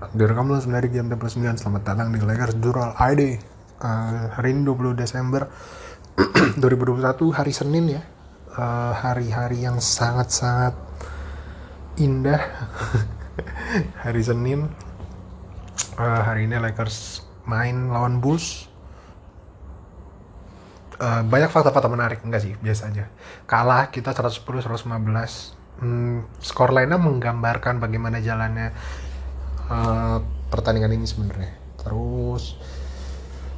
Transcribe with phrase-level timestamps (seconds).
[0.00, 3.36] Direkam langsung dari jam 9 Selamat datang di Lakers Jural ID
[3.84, 5.44] uh, Hari ini 20 Desember
[6.56, 7.04] 2021
[7.36, 8.02] hari Senin ya.
[8.56, 10.72] Uh, Hari-hari yang sangat-sangat
[12.00, 12.40] indah.
[14.08, 14.72] Hari Senin.
[16.00, 18.72] Uh, Hari ini Lakers main lawan Bulls.
[20.96, 23.04] Uh, Banyak fakta-fakta menarik Enggak sih, biasa aja.
[23.44, 28.72] Kalah kita 110-115 hmm, skor lainnya menggambarkan bagaimana jalannya
[29.70, 30.18] uh,
[30.50, 31.54] pertandingan ini sebenarnya.
[31.78, 32.58] Terus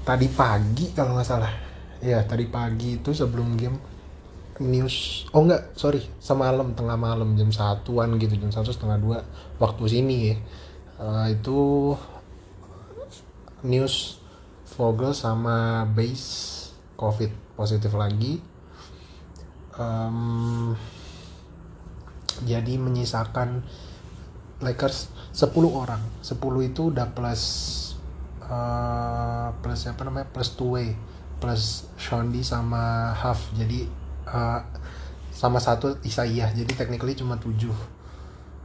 [0.04, 1.52] tadi pagi kalau nggak salah,
[2.04, 3.78] ya tadi pagi itu sebelum game
[4.62, 9.18] news, oh nggak, sorry, semalam tengah malam jam satuan gitu, jam satu setengah dua
[9.58, 10.36] waktu sini ya,
[11.00, 11.58] uh, itu
[13.66, 14.22] news
[14.72, 18.40] Vogel sama base COVID positif lagi.
[19.72, 20.76] Um,
[22.44, 23.64] jadi menyisakan
[24.62, 26.00] Lakers 10 orang.
[26.22, 26.38] 10
[26.70, 27.42] itu udah plus
[28.46, 30.26] uh, plus apa namanya?
[30.30, 30.94] Plus two way
[31.42, 33.90] plus Shondi sama Half jadi
[34.30, 34.62] uh,
[35.34, 36.48] sama satu Isaiah.
[36.54, 37.66] Jadi technically cuma 7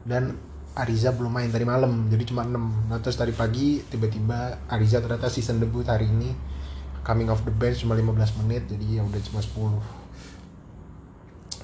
[0.05, 0.37] dan
[0.77, 2.05] Ariza belum main tadi malam.
[2.13, 6.29] Jadi cuma 6 nah terus tadi pagi tiba-tiba Ariza ternyata season debut hari ini.
[7.01, 8.69] Coming off the bench cuma 15 menit.
[8.69, 10.07] Jadi ya udah cuma 10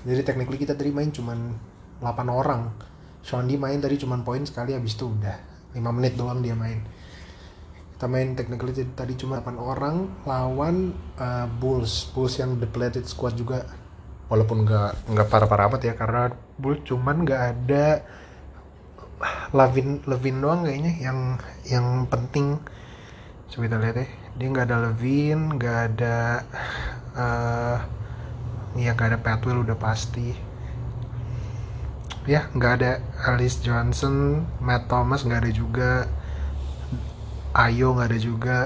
[0.04, 1.56] jadi technically kita tadi main cuman
[2.04, 2.76] 8 orang
[3.24, 5.40] Shondi main tadi cuma poin sekali habis itu udah.
[5.74, 6.84] 5 menit doang dia main.
[7.96, 12.12] Kita main technically tadi cuma 8 orang lawan uh, Bulls.
[12.12, 13.64] Bulls yang depleted squad juga.
[14.28, 17.86] Walaupun nggak nggak parah-parah amat ya karena Bulls cuman nggak ada
[19.56, 22.60] Lavin Levin doang kayaknya yang yang penting.
[23.48, 24.08] Coba kita lihat ya.
[24.36, 26.18] Dia nggak ada Levin nggak ada
[27.16, 27.78] uh,
[28.76, 30.53] ya nggak ada Patwell udah pasti
[32.24, 32.92] ya nggak ada
[33.28, 35.92] Alice Johnson Matt Thomas nggak ada juga.
[37.54, 38.58] Ayo nggak ada juga.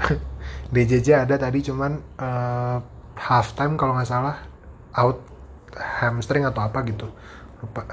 [0.74, 2.78] DJJ ada tadi cuman uh,
[3.18, 4.38] halftime kalau nggak salah.
[4.94, 5.22] Out
[5.74, 7.10] hamstring atau apa gitu.
[7.60, 7.84] Lupa.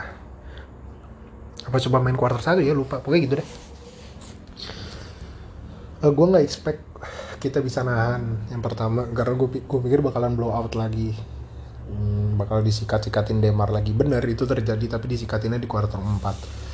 [1.68, 2.72] Apa coba main quarter satu ya?
[2.72, 3.02] Lupa.
[3.02, 3.47] Pokoknya gitu deh.
[6.06, 6.81] Uh, gue nggak expect
[7.38, 11.14] kita bisa nahan yang pertama karena gue pikir bakalan blow out lagi
[11.88, 13.96] hmm, bakal disikat-sikatin Demar lagi.
[13.96, 16.68] Bener itu terjadi tapi disikatinnya di kuarter 4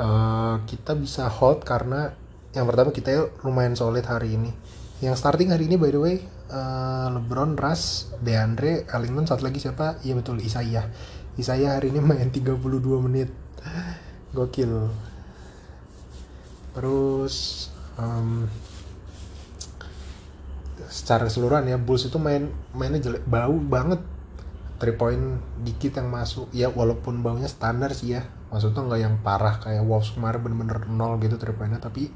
[0.00, 2.12] uh, kita bisa hold karena
[2.56, 4.52] yang pertama kita lumayan solid hari ini.
[5.04, 6.16] Yang starting hari ini by the way
[6.48, 10.00] uh, LeBron, Russ, DeAndre, Ellington satu lagi siapa?
[10.00, 10.88] Iya betul Isaiah.
[11.36, 12.56] Isaiah hari ini main 32
[13.04, 13.28] menit.
[14.32, 14.88] Gokil.
[16.72, 17.68] Terus
[18.00, 18.48] um,
[20.86, 24.00] secara keseluruhan ya Bulls itu main mainnya jelek bau banget.
[24.76, 26.52] Three point dikit yang masuk.
[26.52, 28.28] Ya walaupun baunya standar sih ya.
[28.52, 31.80] Maksudnya nggak yang parah kayak Wolves kemarin bener-bener nol gitu three pointnya.
[31.80, 32.12] Tapi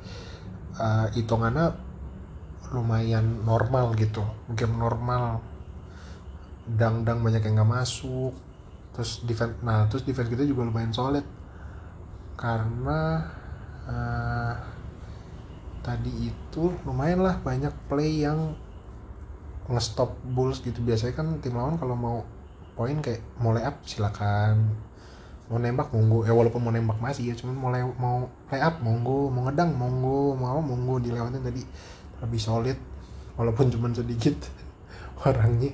[0.77, 1.73] uh, hitungannya
[2.77, 4.21] lumayan normal gitu.
[4.53, 5.41] Mungkin normal.
[6.69, 8.37] Dang-dang banyak yang nggak masuk.
[8.93, 11.25] Terus defense nah terus defense kita juga lumayan solid.
[12.37, 13.25] Karena
[13.89, 14.55] uh,
[15.81, 18.55] tadi itu lumayan lah banyak play yang
[19.71, 20.83] ngestop Bulls gitu.
[20.83, 22.19] Biasanya kan tim lawan kalau mau
[22.75, 24.77] poin kayak mau lay up silakan.
[25.51, 26.23] Mau nembak monggo.
[26.27, 29.31] Ya walaupun mau nembak masih ya cuman mau lay, mau lay up monggo.
[29.33, 30.37] Mau ngedang monggo.
[30.37, 31.03] Mau monggo.
[31.03, 31.63] Dilewatin tadi
[32.21, 32.79] lebih solid
[33.39, 34.37] walaupun cuman sedikit
[35.27, 35.73] orangnya.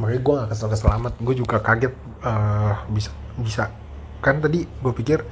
[0.00, 1.14] Makanya gue gak kesel kesel amat.
[1.20, 1.92] Gue juga kaget
[2.24, 3.68] uh, bisa bisa.
[4.24, 5.24] Kan tadi gue pikir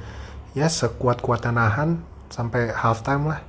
[0.57, 3.41] ya sekuat kuatnya nahan sampai halftime lah.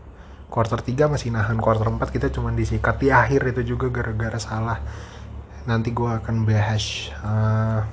[0.50, 2.98] Quarter 3 masih nahan quarter 4 kita cuma disikat.
[2.98, 4.82] Di akhir itu juga gara-gara salah.
[5.68, 7.86] Nanti gue akan bahas uh,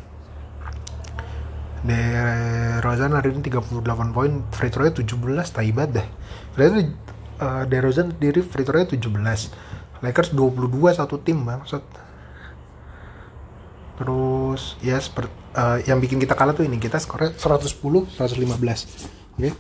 [1.86, 2.02] De
[2.82, 5.14] Rozan hari ini 38 poin free throw nya 17
[5.54, 6.08] taibat deh.
[6.58, 6.90] Berarti
[7.38, 11.86] uh, De Rozan sendiri free throw nya 17 Lakers 22 satu tim maksud.
[13.98, 18.70] Terus ya seperti uh, yang bikin kita kalah tuh ini kita skornya 110 115 oke?
[19.38, 19.54] okay?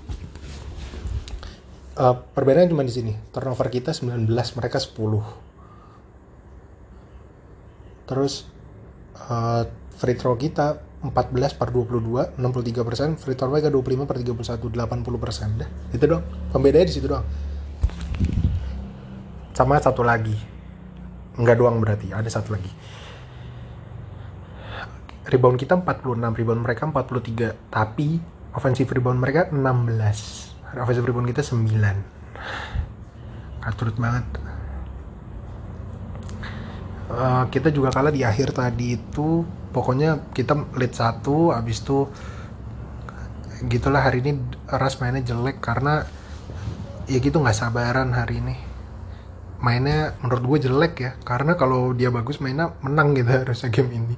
[1.98, 3.14] Uh, perbedaannya cuma di sini.
[3.34, 5.50] Turnover kita 19 mereka 10
[8.08, 8.48] terus
[9.28, 9.68] uh,
[10.00, 13.10] free throw kita 14 per 22 63 persen.
[13.20, 15.50] Free throw mereka 25 per 31 80 persen.
[15.92, 16.24] Itu dong
[16.54, 17.28] pembedanya di situ doang.
[19.52, 20.38] Sama satu lagi.
[21.38, 22.72] Nggak doang berarti ada satu lagi.
[25.28, 28.16] Rebound kita 46 rebound mereka 43 tapi
[28.56, 32.18] offensive rebound mereka 16 offensive rebound kita 9
[33.68, 34.26] aturut banget.
[37.08, 39.44] Uh, kita juga kalah di akhir tadi itu.
[39.76, 42.08] Pokoknya kita lead satu abis itu
[43.68, 44.38] gitulah hari ini
[44.70, 46.06] Ras mainnya jelek karena
[47.10, 48.56] ya gitu nggak sabaran hari ini.
[49.60, 54.16] Mainnya menurut gue jelek ya karena kalau dia bagus mainnya menang gitu harusnya game ini.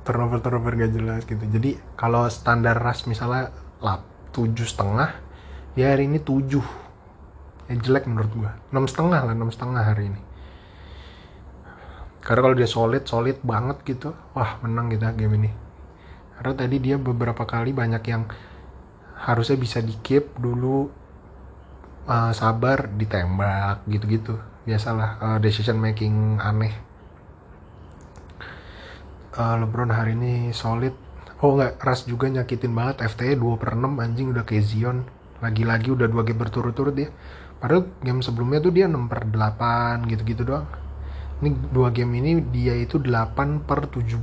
[0.00, 1.44] Turnover turnover gak jelas gitu.
[1.44, 3.52] Jadi kalau standar ras misalnya
[3.84, 4.02] lap
[4.32, 5.29] tujuh setengah
[5.78, 6.64] ya hari ini tujuh.
[7.70, 10.20] Ya jelek menurut gue enam setengah lah enam setengah hari ini.
[12.20, 15.50] Karena kalau dia solid solid banget gitu wah menang kita game ini.
[16.34, 18.26] Karena tadi dia beberapa kali banyak yang
[19.20, 20.88] harusnya bisa di keep dulu
[22.10, 24.40] uh, sabar ditembak gitu-gitu.
[24.66, 26.74] Biasalah uh, decision making aneh.
[29.36, 30.92] Uh, LeBron hari ini solid.
[31.40, 33.06] Oh nggak ras juga nyakitin banget.
[33.06, 37.08] FTE 2 per 6 anjing udah kayak Zion lagi-lagi udah dua game berturut-turut dia.
[37.60, 40.64] Padahal game sebelumnya tuh dia 6 per 8 gitu-gitu doang.
[41.40, 44.16] Ini dua game ini dia itu 8 per 17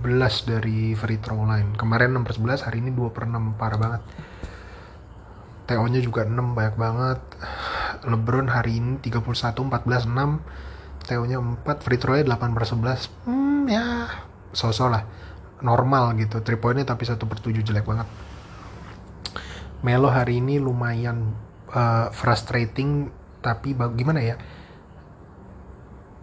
[0.46, 1.74] dari free throw line.
[1.78, 4.02] Kemarin 6 per 11 hari ini 2 per 6 parah banget.
[5.68, 7.20] TO nya juga 6 banyak banget.
[8.06, 13.10] Lebron hari ini 31 14 6 TO nya 4 free throw nya 8 per 11
[13.26, 13.86] hmm ya
[14.54, 15.04] sosok lah.
[15.62, 18.06] Normal gitu 3 poinnya tapi 1 per 7 jelek banget
[19.88, 21.32] Melo hari ini lumayan
[21.72, 23.08] uh, frustrating
[23.40, 24.36] tapi gimana ya?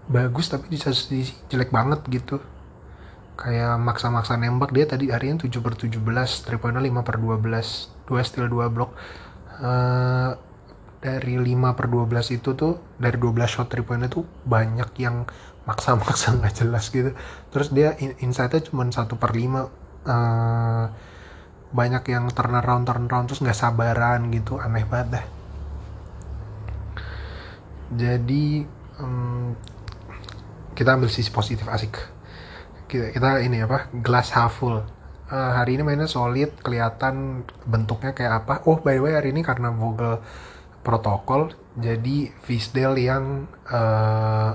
[0.05, 2.45] Bagus tapi di satu sisi jelek banget gitu.
[3.41, 8.29] Kayak maksa-maksa nembak dia tadi harinya 7 per 17 3 poinnya 5 per 12 2
[8.29, 8.93] steal 2 block.
[9.65, 10.37] Uh,
[11.01, 15.25] dari 5 per 12 itu tuh dari 12 shot 3 pointnya tuh banyak yang
[15.65, 17.17] maksa-maksa nggak jelas gitu.
[17.49, 20.87] Terus dia insightnya cuma 1 per 5 uh, eh,
[21.75, 24.63] banyak yang turn around turn around terus nggak sabaran gitu.
[24.63, 25.27] Aneh banget dah
[27.95, 28.67] jadi
[28.99, 29.55] um,
[30.75, 31.95] kita ambil sisi positif asik.
[32.91, 34.83] Kita, kita ini apa glass half full.
[35.25, 38.55] Uh, hari ini mainnya solid kelihatan bentuknya kayak apa.
[38.67, 40.21] Oh by the way hari ini karena Vogel
[40.85, 44.51] protokol jadi Visdale yang uh,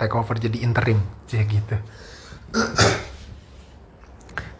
[0.00, 1.76] take over jadi interim jadi gitu.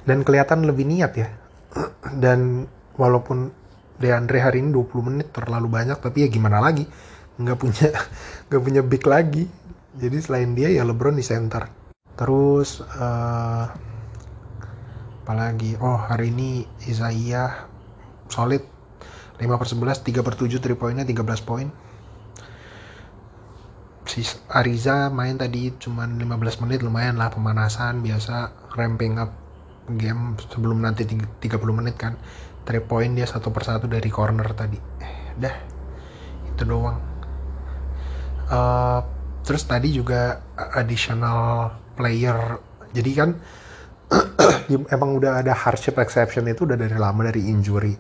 [0.05, 1.29] Dan kelihatan lebih niat ya
[2.23, 3.51] dan walaupun
[3.95, 6.83] Deandre hari ini 20 menit terlalu banyak tapi ya gimana lagi?
[7.39, 7.89] Nggak punya
[8.51, 9.47] nggak punya big lagi.
[9.95, 11.71] Jadi selain dia ya LeBron di center.
[12.19, 13.71] Terus uh,
[15.23, 15.79] apalagi?
[15.79, 17.71] Oh hari ini Isaiah
[18.27, 18.67] solid.
[19.35, 21.67] 5 per 11 3 per 7 3 poinnya 13 poin.
[24.11, 29.44] Si Ariza main tadi cuma 15 menit lumayan lah pemanasan biasa ramping up
[29.89, 31.45] game sebelum nanti 30
[31.77, 32.17] menit kan
[32.65, 35.57] 3 poin dia satu persatu dari corner tadi eh, dah
[36.49, 36.99] itu doang
[38.49, 39.01] uh,
[39.45, 42.59] terus tadi juga additional player
[42.95, 43.31] jadi kan
[44.95, 47.95] emang udah ada hardship exception itu udah dari lama dari injury.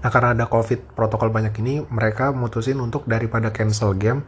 [0.00, 4.24] Nah karena ada covid protokol banyak ini, mereka mutusin untuk daripada cancel game,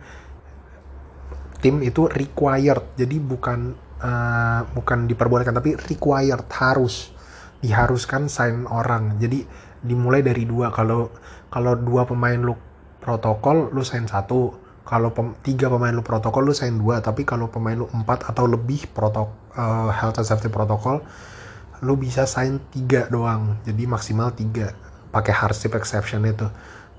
[1.65, 2.97] tim itu required.
[2.97, 7.15] Jadi bukan uh, bukan diperbolehkan tapi required harus.
[7.63, 9.23] Diharuskan sign orang.
[9.23, 9.47] Jadi
[9.79, 10.75] dimulai dari dua.
[10.75, 11.15] Kalau
[11.47, 12.59] kalau dua pemain lu
[12.99, 14.59] protokol, lu sign satu.
[14.83, 16.99] Kalau pem, tiga pemain lu protokol lu sign dua.
[16.99, 21.01] Tapi kalau pemain lu empat atau lebih protok uh, health and safety protokol
[21.83, 23.59] lu bisa sign tiga doang.
[23.67, 24.75] Jadi maksimal tiga.
[25.15, 26.47] Pakai hardship exception itu.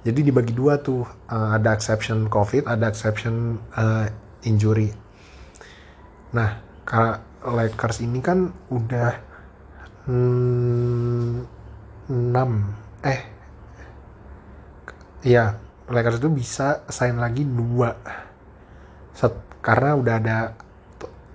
[0.04, 1.08] Jadi dibagi dua tuh.
[1.28, 4.08] Uh, ada exception covid ada exception uh,
[4.44, 4.92] injury.
[6.36, 6.73] Nah
[7.44, 9.12] Lakers ini kan udah
[10.08, 11.44] hmm,
[12.08, 13.22] 6 eh
[15.24, 15.60] ya
[15.92, 17.92] Lakers itu bisa sign lagi dua.
[19.12, 20.38] Set, karena udah ada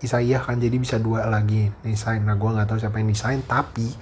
[0.01, 2.25] Isaiah kan jadi bisa dua lagi nih sign.
[2.25, 3.93] Nah gue nggak tahu siapa yang desain tapi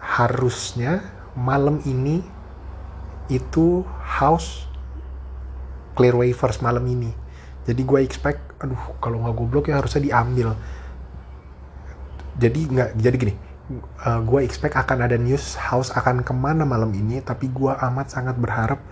[0.00, 1.04] harusnya
[1.36, 2.24] malam ini
[3.28, 4.68] itu house
[5.92, 7.12] clear waivers malam ini.
[7.64, 10.56] Jadi gue expect aduh kalau nggak goblok ya harusnya diambil
[12.38, 13.34] jadi nggak jadi gini
[14.04, 18.12] uh, gue expect akan ada news house akan ke mana malam ini tapi gue amat
[18.12, 18.82] sangat berharap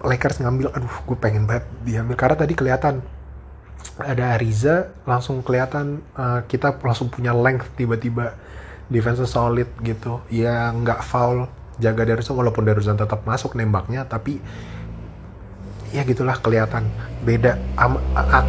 [0.00, 2.16] Lakers ngambil aduh gue pengen banget diambil.
[2.16, 3.04] Karena tadi kelihatan
[4.00, 8.32] ada Ariza langsung kelihatan uh, kita langsung punya length tiba-tiba
[8.88, 10.24] defense solid gitu.
[10.32, 11.44] Ya nggak foul
[11.80, 14.40] jaga Deruzan walaupun Deruzan tetap masuk nembaknya tapi
[15.92, 16.88] ya gitulah kelihatan.
[17.20, 18.42] Beda am, a, a,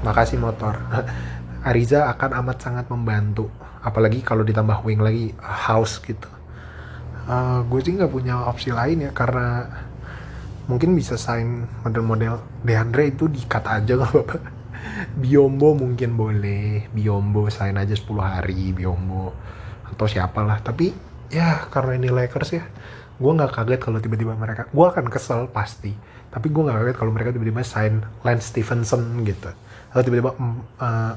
[0.00, 0.80] makasih motor
[1.60, 6.28] Ariza akan amat sangat membantu apalagi kalau ditambah wing lagi house gitu.
[7.30, 9.68] Uh, gue sih nggak punya opsi lain ya karena
[10.66, 14.36] mungkin bisa sign model-model Deandre itu dikat aja nggak apa-apa.
[15.20, 19.36] Biombo mungkin boleh Biombo sign aja 10 hari Biombo
[19.92, 20.64] atau siapalah.
[20.64, 20.92] Tapi
[21.28, 22.64] ya karena ini Lakers ya
[23.20, 25.92] gue nggak kaget kalau tiba-tiba mereka gue akan kesel pasti
[26.32, 29.52] tapi gue nggak kaget kalau mereka tiba-tiba sign Lance Stevenson gitu.
[29.92, 30.32] Atau tiba-tiba
[30.78, 31.14] uh,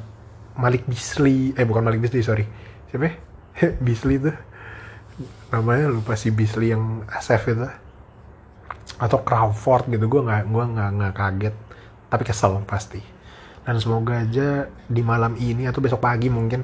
[0.53, 2.45] Malik Beasley eh bukan Malik Beasley sorry.
[2.89, 3.13] Siapa ya?
[3.85, 4.35] Beasley tuh.
[5.49, 7.69] Namanya lupa si Beasley yang SF itu.
[9.01, 11.55] Atau Crawford gitu gue nggak gue nggak nggak kaget.
[12.09, 13.01] Tapi kesel pasti.
[13.63, 16.61] Dan semoga aja di malam ini atau besok pagi mungkin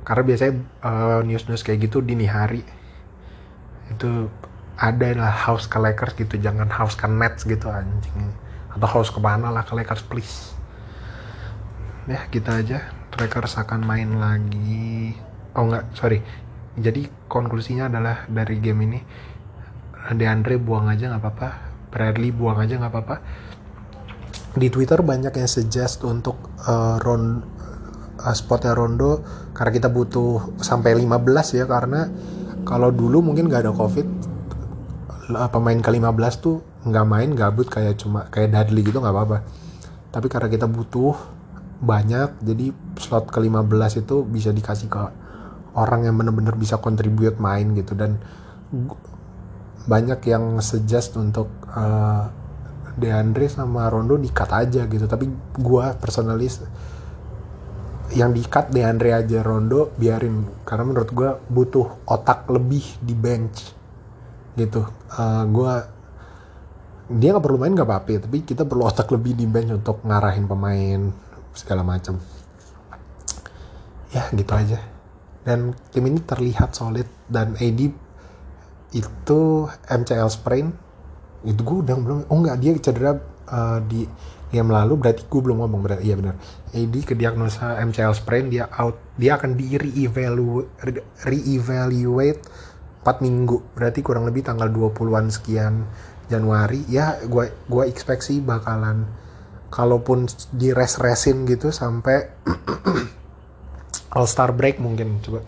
[0.00, 2.66] karena biasanya uh, news news kayak gitu dini hari.
[3.92, 4.26] Itu
[4.80, 8.34] ada lah house ke Lakers gitu jangan house ke Nets gitu anjing.
[8.74, 10.56] Atau house ke mana lah ke Lakers please.
[12.08, 15.14] Ya kita aja Lakers akan main lagi.
[15.58, 16.22] Oh enggak sorry.
[16.78, 19.00] Jadi konklusinya adalah dari game ini
[20.14, 21.48] DeAndre buang aja nggak apa-apa
[21.90, 23.16] Bradley buang aja nggak apa-apa.
[24.54, 27.42] Di Twitter banyak yang suggest untuk uh, ron
[28.22, 29.22] uh, spotnya Rondo
[29.54, 32.06] karena kita butuh sampai 15 ya karena
[32.62, 34.06] kalau dulu mungkin nggak ada covid
[35.30, 36.58] pemain ke 15 tuh
[36.90, 39.38] nggak main gabut kayak cuma kayak Dudley gitu nggak apa-apa.
[40.10, 41.14] Tapi karena kita butuh
[41.80, 45.02] banyak jadi slot ke 15 itu bisa dikasih ke
[45.72, 47.96] orang yang bener-bener bisa kontribut main gitu.
[47.96, 48.20] Dan
[49.88, 52.28] banyak yang suggest untuk uh,
[53.00, 55.08] Deandre sama Rondo dikat aja gitu.
[55.08, 55.24] Tapi
[55.56, 56.60] gue personalis
[58.12, 60.44] yang dikat Deandre aja Rondo biarin.
[60.68, 63.72] Karena menurut gue butuh otak lebih di bench
[64.58, 64.84] gitu.
[65.16, 65.72] Uh, eh, gue
[67.10, 70.46] dia nggak perlu main nggak apa-apa tapi kita perlu otak lebih di bench untuk ngarahin
[70.46, 71.10] pemain
[71.54, 72.18] segala macam
[74.10, 74.78] ya gitu aja.
[75.40, 77.06] Dan tim ini terlihat solid.
[77.30, 77.80] Dan AD
[78.92, 79.40] itu
[79.88, 80.74] MCL sprain.
[81.46, 83.12] Itu gue udah belum oh enggak dia cedera
[83.48, 84.04] uh, di
[84.50, 84.98] game lalu.
[85.00, 86.36] Berarti gue belum ngomong berarti iya benar.
[86.74, 90.68] AD ke diagnosa MCL sprain dia out dia akan di re-evaluate
[91.24, 92.42] re-evaluate
[93.00, 93.56] 4 minggu.
[93.72, 95.88] Berarti kurang lebih tanggal 20-an sekian
[96.28, 96.84] Januari.
[96.90, 99.08] Ya gue gue expect sih bakalan
[99.70, 102.26] kalaupun di res resin gitu sampai
[104.18, 105.46] All Star break mungkin coba.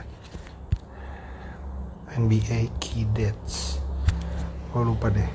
[2.13, 3.83] NBA key dates
[4.73, 5.27] gue lupa deh.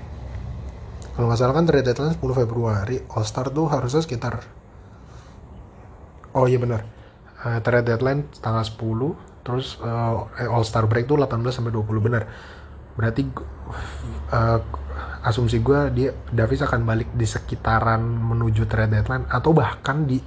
[1.13, 2.97] Kalau nggak salah kan trade deadline 10 Februari.
[3.13, 4.41] All Star tuh harusnya sekitar
[6.37, 6.85] oh iya benar.
[7.41, 12.29] Uh, trade deadline tanggal 10 terus uh, All Star break tuh 18 sampai 20 benar.
[12.93, 13.25] Berarti
[14.33, 14.59] uh,
[15.25, 20.21] asumsi gue dia Davis akan balik di sekitaran menuju trade deadline atau bahkan di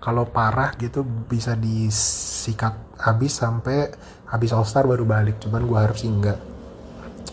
[0.00, 3.90] kalau parah gitu bisa disikat habis sampai
[4.28, 5.42] habis All Star baru balik.
[5.42, 6.38] Cuman gue harus sih enggak.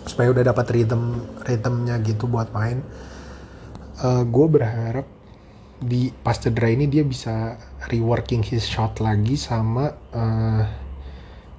[0.09, 2.81] Supaya udah dapat rhythm rhythmnya gitu buat main.
[4.01, 5.07] Uh, eh, gue berharap
[5.83, 7.59] di pas cedera ini dia bisa
[7.91, 10.63] reworking his shot lagi sama uh,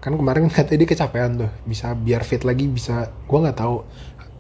[0.01, 1.51] kan kemarin katanya dia kecapean tuh.
[1.63, 3.87] Bisa biar fit lagi bisa gue nggak tahu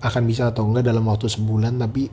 [0.04, 2.12] akan bisa atau enggak dalam waktu sebulan tapi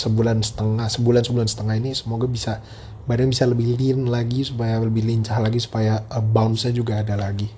[0.00, 2.64] sebulan setengah sebulan sebulan setengah ini semoga bisa
[3.04, 7.50] badan bisa lebih lean lagi supaya lebih lincah lagi supaya uh, bounce-nya juga ada lagi.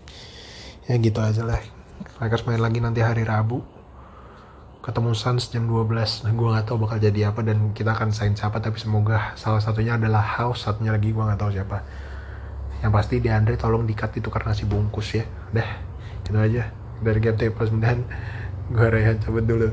[0.89, 1.61] Ya gitu aja lah.
[2.21, 3.61] Lakers main lagi nanti hari Rabu.
[4.85, 8.37] Ketemu Suns jam 12 nah gue gak tahu bakal jadi apa dan kita akan sign
[8.37, 11.81] siapa tapi semoga salah satunya adalah House satunya lagi gue gak tahu siapa.
[12.85, 15.25] Yang pasti di Andre tolong dikat itu karena si bungkus ya.
[15.53, 15.69] Dah
[16.25, 16.73] itu aja.
[17.05, 19.69] Dari game plus 9 Rayhan cabut dulu